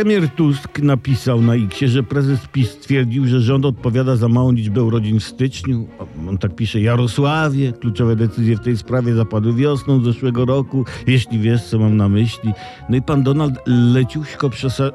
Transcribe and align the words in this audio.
Premier 0.00 0.28
Tusk 0.28 0.78
napisał 0.78 1.42
na 1.42 1.54
X, 1.54 1.78
że 1.80 2.02
prezes 2.02 2.46
PiS 2.52 2.70
stwierdził, 2.70 3.26
że 3.26 3.40
rząd 3.40 3.64
odpowiada 3.64 4.16
za 4.16 4.28
małą 4.28 4.52
liczbę 4.52 4.82
urodzin 4.82 5.20
w 5.20 5.24
styczniu. 5.24 5.86
On 6.28 6.38
tak 6.38 6.54
pisze, 6.54 6.80
Jarosławie, 6.80 7.72
kluczowe 7.72 8.16
decyzje 8.16 8.56
w 8.56 8.60
tej 8.60 8.76
sprawie 8.76 9.14
zapadły 9.14 9.54
wiosną 9.54 10.04
zeszłego 10.04 10.44
roku, 10.44 10.84
jeśli 11.06 11.38
wiesz, 11.38 11.64
co 11.64 11.78
mam 11.78 11.96
na 11.96 12.08
myśli. 12.08 12.52
No 12.88 12.96
i 12.96 13.02
pan 13.02 13.22
Donald 13.22 13.54
leciuśko 13.66 14.50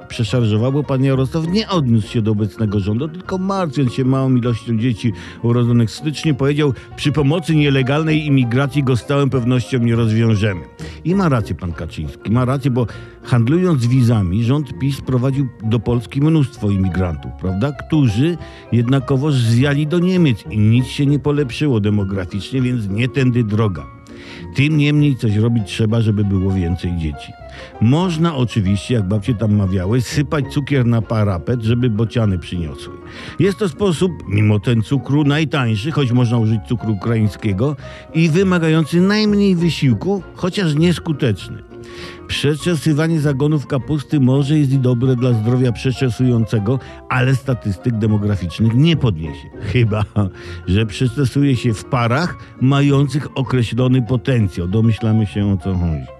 przeszarżował, 0.07 0.71
bo 0.71 0.83
pan 0.83 1.03
Jarosław 1.03 1.47
nie 1.47 1.69
odniósł 1.69 2.07
się 2.07 2.21
do 2.21 2.31
obecnego 2.31 2.79
rządu, 2.79 3.07
tylko 3.07 3.37
martwiąc 3.37 3.93
się 3.93 4.05
małą 4.05 4.35
ilością 4.35 4.77
dzieci 4.77 5.13
urodzonych 5.43 5.89
w 5.89 5.93
styczniu, 5.93 6.35
powiedział, 6.35 6.73
przy 6.95 7.11
pomocy 7.11 7.55
nielegalnej 7.55 8.25
imigracji 8.25 8.83
go 8.83 8.97
z 8.97 9.05
całą 9.05 9.29
pewnością 9.29 9.79
nie 9.79 9.95
rozwiążemy. 9.95 10.61
I 11.03 11.15
ma 11.15 11.29
rację 11.29 11.55
pan 11.55 11.73
Kaczyński, 11.73 12.31
ma 12.31 12.45
rację, 12.45 12.71
bo 12.71 12.87
handlując 13.25 13.87
wizami, 13.87 14.43
rząd 14.43 14.79
PiS 14.79 15.01
prowadził 15.01 15.47
do 15.63 15.79
Polski 15.79 16.21
mnóstwo 16.21 16.69
imigrantów, 16.69 17.31
prawda? 17.41 17.71
Którzy 17.87 18.37
jednakowoż 18.71 19.33
zwiali 19.33 19.87
do 19.87 19.99
Niemiec 19.99 20.43
i 20.49 20.57
nic 20.57 20.85
się 20.85 21.05
nie 21.05 21.19
polepszyło 21.19 21.79
demograficznie, 21.79 22.61
więc 22.61 22.89
nie 22.89 23.09
tędy 23.09 23.43
droga. 23.43 23.95
Tym 24.55 24.77
niemniej 24.77 25.15
coś 25.15 25.35
robić 25.35 25.63
trzeba, 25.67 26.01
żeby 26.01 26.23
było 26.23 26.51
więcej 26.51 26.97
dzieci. 26.97 27.33
Można 27.81 28.35
oczywiście, 28.35 28.93
jak 28.93 29.07
babcie 29.07 29.33
tam 29.33 29.55
mawiały, 29.55 30.01
sypać 30.01 30.45
cukier 30.53 30.85
na 30.85 31.01
parapet, 31.01 31.61
żeby 31.61 31.89
bociany 31.89 32.39
przyniosły. 32.39 32.93
Jest 33.39 33.57
to 33.57 33.69
sposób, 33.69 34.11
mimo 34.27 34.59
ten 34.59 34.81
cukru, 34.81 35.23
najtańszy, 35.23 35.91
choć 35.91 36.11
można 36.11 36.37
użyć 36.37 36.59
cukru 36.67 36.93
ukraińskiego 36.93 37.75
i 38.13 38.29
wymagający 38.29 39.01
najmniej 39.01 39.55
wysiłku, 39.55 40.23
chociaż 40.35 40.75
nieskuteczny. 40.75 41.74
Przeczesywanie 42.27 43.19
zagonów 43.19 43.67
kapusty 43.67 44.19
może 44.19 44.59
jest 44.59 44.71
i 44.71 44.79
dobre 44.79 45.15
dla 45.15 45.33
zdrowia 45.33 45.71
przeczesującego, 45.71 46.79
ale 47.09 47.35
statystyk 47.35 47.97
demograficznych 47.97 48.75
nie 48.75 48.97
podniesie. 48.97 49.49
Chyba, 49.61 50.03
że 50.67 50.85
przeczesuje 50.85 51.55
się 51.55 51.73
w 51.73 51.85
parach 51.85 52.37
mających 52.61 53.37
określony 53.37 54.01
potencjał. 54.01 54.67
Domyślamy 54.67 55.25
się 55.25 55.53
o 55.53 55.57
co 55.57 55.73
chodzi. 55.73 56.15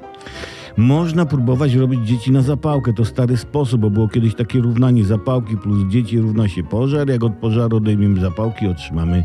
Można 0.78 1.26
próbować 1.26 1.74
robić 1.74 2.08
dzieci 2.08 2.32
na 2.32 2.42
zapałkę. 2.42 2.94
To 2.94 3.06
stary 3.06 3.38
sposób, 3.38 3.82
bo 3.82 3.90
było 3.90 4.08
kiedyś 4.08 4.36
takie 4.36 4.60
równanie 4.60 5.06
zapałki 5.06 5.58
plus 5.58 5.88
dzieci 5.88 6.20
równa 6.20 6.48
się 6.48 6.64
pożar. 6.64 7.10
Jak 7.10 7.24
od 7.24 7.34
pożaru 7.34 7.78
odejmiemy 7.78 8.22
zapałki, 8.22 8.68
otrzymamy 8.68 9.24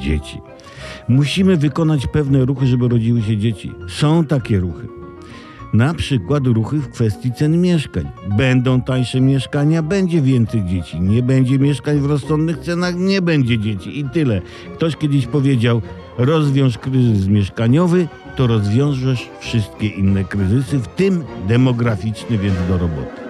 dzieci. 0.00 0.40
Musimy 1.08 1.56
wykonać 1.56 2.06
pewne 2.06 2.44
ruchy, 2.44 2.66
żeby 2.66 2.88
rodziły 2.88 3.22
się 3.22 3.36
dzieci. 3.36 3.72
Są 3.88 4.24
takie 4.24 4.60
ruchy. 4.60 4.95
Na 5.72 5.94
przykład 5.94 6.46
ruchy 6.46 6.76
w 6.76 6.90
kwestii 6.90 7.32
cen 7.32 7.60
mieszkań. 7.60 8.04
Będą 8.36 8.82
tańsze 8.82 9.20
mieszkania, 9.20 9.82
będzie 9.82 10.22
więcej 10.22 10.64
dzieci. 10.64 11.00
Nie 11.00 11.22
będzie 11.22 11.58
mieszkań 11.58 11.98
w 11.98 12.06
rozsądnych 12.06 12.58
cenach, 12.58 12.96
nie 12.96 13.22
będzie 13.22 13.58
dzieci. 13.58 13.98
I 13.98 14.04
tyle. 14.10 14.42
Ktoś 14.74 14.96
kiedyś 14.96 15.26
powiedział: 15.26 15.82
rozwiąż 16.18 16.78
kryzys 16.78 17.28
mieszkaniowy, 17.28 18.08
to 18.36 18.46
rozwiążesz 18.46 19.28
wszystkie 19.40 19.86
inne 19.86 20.24
kryzysy, 20.24 20.78
w 20.78 20.88
tym 20.88 21.24
demograficzny, 21.48 22.38
więc 22.38 22.56
do 22.68 22.78
roboty. 22.78 23.25